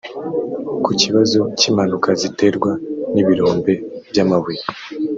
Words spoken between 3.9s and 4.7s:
by'amabuye